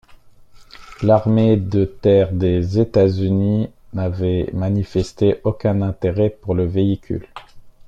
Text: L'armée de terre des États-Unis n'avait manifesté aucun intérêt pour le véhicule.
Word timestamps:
L'armée 1.03 1.57
de 1.57 1.85
terre 1.85 2.31
des 2.31 2.79
États-Unis 2.79 3.69
n'avait 3.93 4.49
manifesté 4.51 5.39
aucun 5.43 5.83
intérêt 5.83 6.31
pour 6.31 6.55
le 6.55 6.65
véhicule. 6.65 7.27